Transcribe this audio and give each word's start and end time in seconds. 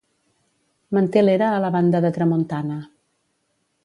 Manté 0.97 1.21
l'era 1.25 1.49
a 1.49 1.59
la 1.65 1.71
banda 1.77 2.01
de 2.07 2.11
tramuntana. 2.15 2.79